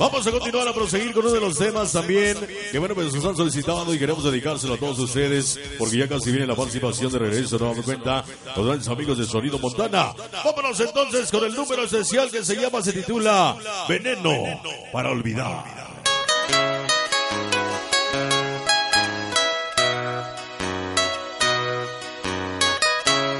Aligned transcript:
Vamos 0.00 0.26
a 0.26 0.30
continuar 0.30 0.66
a 0.66 0.72
proseguir 0.72 1.12
con 1.12 1.26
uno 1.26 1.34
de 1.34 1.40
los 1.40 1.58
temas 1.58 1.92
también 1.92 2.34
que 2.72 2.78
bueno 2.78 2.94
pues 2.94 3.12
nos 3.12 3.22
han 3.22 3.36
solicitado 3.36 3.92
y 3.92 3.98
queremos 3.98 4.24
dedicárselo 4.24 4.72
a 4.72 4.76
todos 4.78 4.98
ustedes 4.98 5.60
porque 5.78 5.98
ya 5.98 6.08
casi 6.08 6.30
viene 6.30 6.46
la 6.46 6.56
participación 6.56 7.12
de 7.12 7.18
regreso, 7.18 7.58
no 7.58 7.66
damos 7.66 7.84
cuenta, 7.84 8.24
los 8.56 8.66
grandes 8.66 8.88
amigos 8.88 9.18
de 9.18 9.26
Sonido 9.26 9.58
Montana. 9.58 10.14
Vámonos 10.42 10.80
entonces 10.80 11.30
con 11.30 11.44
el 11.44 11.54
número 11.54 11.84
esencial 11.84 12.30
que 12.30 12.42
se 12.42 12.56
llama, 12.56 12.82
se 12.82 12.94
titula 12.94 13.54
Veneno 13.90 14.62
para 14.90 15.10
olvidar. 15.10 15.64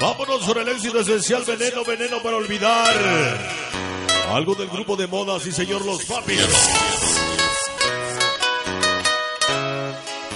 Vámonos 0.00 0.40
con 0.40 0.56
el 0.56 0.68
éxito 0.68 1.00
esencial 1.00 1.44
Veneno, 1.44 1.84
Veneno 1.84 2.22
para 2.22 2.36
olvidar. 2.38 3.55
Algo 4.32 4.54
del 4.54 4.68
grupo 4.68 4.96
de 4.96 5.06
moda, 5.06 5.38
sí 5.40 5.52
señor, 5.52 5.84
los 5.84 6.04
papis. 6.04 6.40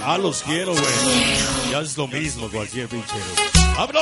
Ah, 0.05 0.19
los 0.19 0.43
quiero, 0.43 0.73
güey. 0.73 1.71
Ya 1.71 1.81
es 1.81 1.97
lo 1.97 2.09
mismo 2.09 2.49
cualquier 2.49 2.89
pinchero. 2.89 3.25
Amar, 3.77 3.95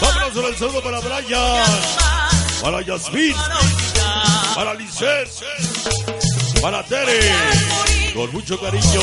Vámonos 0.00 0.36
el 0.36 0.56
saludo 0.56 0.82
para 0.82 1.00
Brian, 1.00 1.64
para 2.62 2.82
Yasmin, 2.82 3.34
para 4.54 4.70
olvidar. 4.70 5.26
para 6.62 6.84
Tere. 6.84 7.20
Con 8.14 8.32
mucho 8.32 8.60
cariño. 8.60 9.00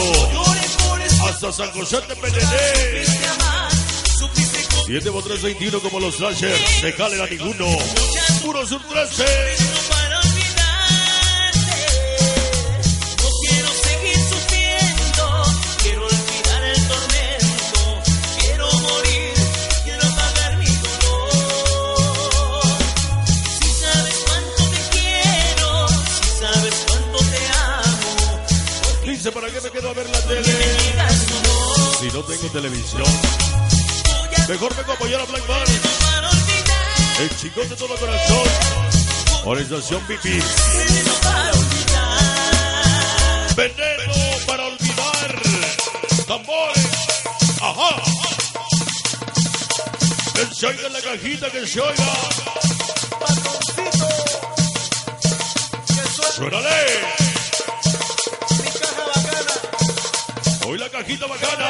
Hasta 1.27 1.51
San 1.51 1.71
José 1.71 1.97
de 2.01 2.15
con 2.15 2.31
7 4.85 5.11
por 5.11 5.23
3, 5.23 5.41
21 5.41 5.79
como 5.79 5.99
los 5.99 6.15
Slashers. 6.15 6.81
De 6.81 6.91
Jalen 6.93 7.21
a 7.21 7.25
ninguno. 7.25 7.65
Puro 8.41 8.65
sur 8.65 8.81
13. 8.89 9.90
Dice, 29.31 29.39
¿para 29.39 29.53
qué 29.53 29.61
me 29.61 29.71
quedo 29.71 29.89
a 29.89 29.93
ver 29.93 30.09
la 30.09 30.19
tele? 30.21 30.43
Si 31.99 32.07
no 32.07 32.23
tengo 32.23 32.47
televisión. 32.51 33.03
Mejor 34.49 34.75
vengo 34.75 34.91
a 34.91 34.95
apoyar 34.95 35.21
a 35.21 35.25
Black 35.25 35.47
Man. 35.47 35.63
El 37.19 37.37
chingón 37.37 37.69
de 37.69 37.75
todo 37.75 37.95
corazón. 37.95 38.47
Organización 39.45 40.01
Pipi. 40.07 40.39
veneno 43.55 44.13
para 44.47 44.65
olvidar. 44.65 45.41
Tambores. 46.27 46.87
Ajá. 47.61 48.01
Que 50.33 50.55
se 50.55 50.67
oiga 50.67 50.87
en 50.87 50.93
la 50.93 51.01
cajita, 51.01 51.49
que 51.51 51.67
se 51.67 51.79
oiga. 51.79 52.05
Suénale. 56.35 57.30
Cajita 60.91 61.25
bacana. 61.25 61.67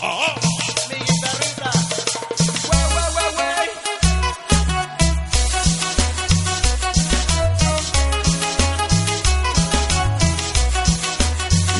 Ajá. 0.00 0.34
mi 0.88 0.96
guitarrita. 0.96 1.70
Güey, 2.66 2.84
güey, 2.92 3.08
güey, 3.14 3.30
güey. 3.34 3.68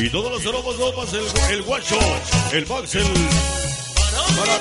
Y 0.07 0.11
todos 0.11 0.33
los 0.33 0.47
aromos 0.47 0.79
ropas, 0.79 1.13
el, 1.13 1.27
el 1.53 1.63
guacho, 1.63 1.99
el 2.53 2.67
Max, 2.67 2.95
el 2.95 3.05
para, 4.39 4.59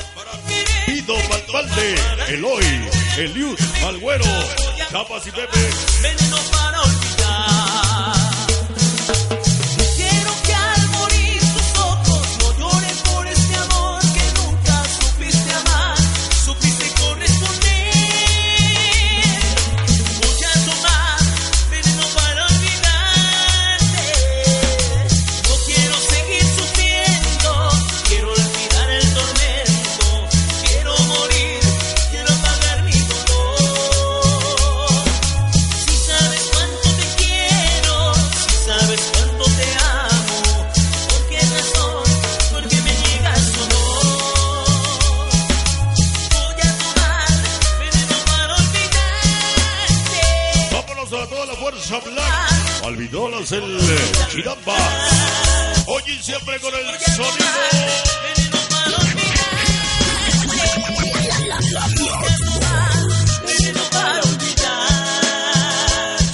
Pido, 0.86 1.16
Malvalde, 1.30 1.96
el 2.30 2.44
Hoy, 2.44 2.90
el 3.18 3.34
Lius, 3.34 3.60
Malgüero, 3.82 4.26
Capas 4.92 5.28
y 5.28 5.32
Pepe. 5.32 5.60
Fuerza 51.88 52.10
black. 52.10 52.84
Albidolas, 52.84 53.52
el 53.52 53.80
Chiramba. 54.30 54.76
Oye, 55.88 56.14
y 56.14 56.24
siempre 56.24 56.60
con 56.60 56.74
el 56.74 56.86
sonido. 57.00 57.48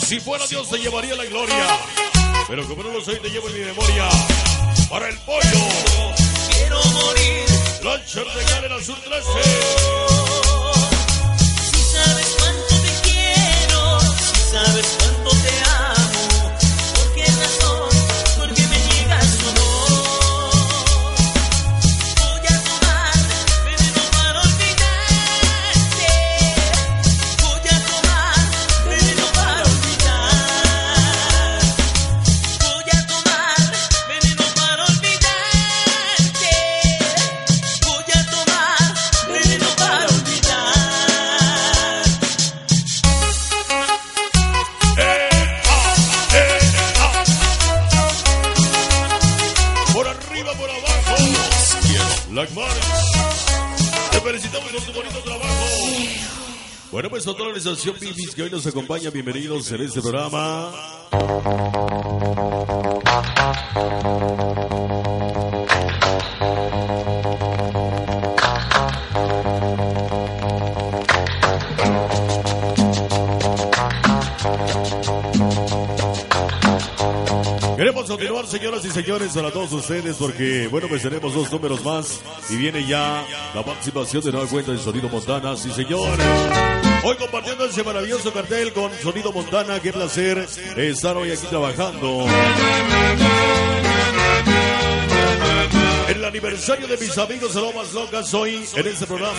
Si 0.07 0.19
fuera 0.19 0.45
Dios, 0.47 0.69
te 0.69 0.77
llevaría 0.77 1.15
la 1.15 1.25
gloria. 1.25 1.67
Pero 2.47 2.67
como 2.67 2.83
no 2.83 2.89
lo 2.89 3.01
soy, 3.01 3.19
te 3.19 3.29
llevo 3.29 3.47
en 3.49 3.53
mi 3.53 3.65
memoria. 3.65 4.09
Para 4.89 5.09
el 5.09 5.17
pollo, 5.19 5.39
Quiero 6.51 6.83
morir. 6.85 7.45
Lancher 7.83 8.25
de 8.25 8.43
Karen 8.45 8.71
Azul 8.71 8.97
13. 9.03 9.82
Arriba, 50.13 50.53
por 50.53 50.69
abajo. 50.69 51.15
Black 52.29 52.51
Marks. 52.51 52.87
Te 54.11 54.21
felicitamos 54.21 54.71
por 54.71 54.81
tu 54.81 54.93
bonito 54.93 55.19
trabajo. 55.19 55.65
Bueno, 56.91 57.09
pues 57.09 57.27
otra 57.27 57.45
organización 57.45 57.95
Bibis 57.99 58.35
que 58.35 58.43
hoy 58.43 58.49
nos 58.49 58.65
acompaña. 58.67 59.09
Bienvenidos 59.09 59.71
en 59.71 59.81
este 59.81 60.01
programa. 60.01 60.71
Queremos 78.03 78.19
continuar, 78.19 78.47
señoras 78.47 78.85
y 78.85 78.89
señores, 78.89 79.31
para 79.31 79.49
todos 79.49 79.71
ustedes, 79.71 80.17
porque, 80.17 80.67
bueno, 80.67 80.89
pues 80.89 81.01
tenemos 81.01 81.33
dos 81.33 81.49
números 81.49 81.83
más 81.85 82.21
y 82.49 82.57
viene 82.57 82.85
ya 82.85 83.25
la 83.55 83.63
participación 83.63 84.21
de 84.23 84.31
nueva 84.31 84.47
cuenta 84.47 84.73
de 84.73 84.77
Sonido 84.77 85.07
Montana. 85.07 85.55
Sí, 85.55 85.71
señor. 85.71 86.09
Hoy 87.03 87.15
compartiendo 87.15 87.65
ese 87.65 87.81
maravilloso 87.81 88.33
cartel 88.33 88.73
con 88.73 88.91
Sonido 89.01 89.31
Montana. 89.31 89.79
Qué 89.79 89.93
placer 89.93 90.45
estar 90.75 91.15
hoy 91.15 91.31
aquí 91.31 91.47
trabajando. 91.47 92.25
El 96.23 96.29
aniversario 96.29 96.87
de 96.87 96.95
mis 96.95 97.17
amigos 97.17 97.53
Lomas 97.53 97.93
Locas 97.93 98.33
hoy 98.33 98.63
en 98.75 98.87
este 98.87 99.05
programa. 99.05 99.37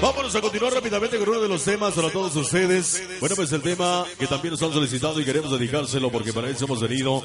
Vámonos 0.00 0.34
a 0.34 0.40
continuar 0.40 0.72
rápidamente 0.72 1.18
con 1.18 1.28
uno 1.28 1.42
de 1.42 1.48
los 1.48 1.64
temas 1.64 1.92
para 1.92 2.08
todos 2.08 2.34
ustedes. 2.34 3.02
Bueno, 3.20 3.36
pues 3.36 3.52
el 3.52 3.60
tema 3.60 4.06
que 4.18 4.26
también 4.26 4.52
nos 4.52 4.62
han 4.62 4.72
solicitado 4.72 5.20
y 5.20 5.24
queremos 5.26 5.50
dedicárselo 5.50 6.10
porque 6.10 6.32
para 6.32 6.48
eso 6.48 6.64
hemos 6.64 6.80
venido 6.80 7.22